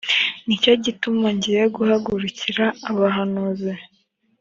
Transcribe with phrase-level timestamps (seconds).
[0.45, 3.71] ni cyo gituma ngiye guhagurukira abahanuzi